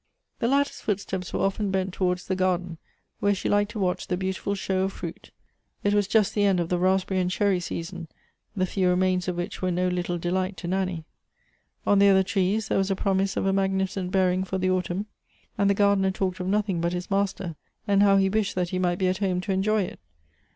The 0.39 0.47
latter's 0.47 0.79
footsteps 0.81 1.31
were 1.31 1.41
often 1.41 1.69
bent 1.69 1.93
towards 1.93 2.25
the 2.25 2.35
gar 2.35 2.57
den, 2.57 2.79
where 3.19 3.35
she 3.35 3.47
liked 3.47 3.69
to 3.73 3.79
w.atch 3.79 4.07
the 4.07 4.17
beautiful 4.17 4.55
show 4.55 4.85
of 4.85 4.93
fruit. 4.93 5.29
It 5.83 5.93
was 5.93 6.07
just 6.07 6.33
tlie 6.33 6.41
end 6.41 6.59
of 6.59 6.69
the 6.69 6.79
raspberry.and 6.79 7.29
cherry 7.29 7.59
season, 7.59 8.07
the 8.55 8.65
few 8.65 8.89
remains 8.89 9.27
of 9.27 9.35
which 9.37 9.61
were 9.61 9.69
no 9.69 9.89
little 9.89 10.17
delight 10.17 10.57
to 10.57 10.67
Nanny. 10.67 11.05
On 11.85 11.99
the 11.99 12.09
other 12.09 12.23
trees 12.23 12.67
there 12.67 12.79
was 12.79 12.89
a 12.89 12.95
promise 12.95 13.37
of 13.37 13.45
a 13.45 13.53
magnificent 13.53 14.09
bearing 14.09 14.43
for 14.43 14.57
the 14.57 14.71
autumn, 14.71 15.05
and 15.55 15.69
the 15.69 15.75
gardener 15.75 16.09
talked 16.09 16.39
of 16.39 16.47
noth 16.47 16.67
ing 16.67 16.81
but 16.81 16.93
his 16.93 17.11
master; 17.11 17.55
and 17.87 18.01
how 18.01 18.17
he 18.17 18.27
wished 18.27 18.55
that 18.55 18.69
he 18.69 18.79
might 18.79 18.97
be 18.97 19.07
at 19.07 19.17
liome 19.17 19.39
to 19.43 19.51
enjoy 19.51 19.83
it. 19.83 19.99